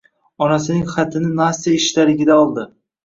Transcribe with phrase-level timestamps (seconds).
[0.45, 2.65] Onasining xatini Nastya ishdaligida oldi.